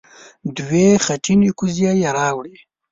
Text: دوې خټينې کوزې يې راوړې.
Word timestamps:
دوې 0.57 0.87
خټينې 1.05 1.49
کوزې 1.57 1.91
يې 2.01 2.09
راوړې. 2.17 2.55